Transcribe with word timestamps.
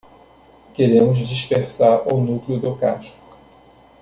Queremos 0.73 1.19
dispersar 1.19 2.11
o 2.11 2.19
núcleo 2.19 2.57
do 2.59 2.75
casco. 2.75 3.19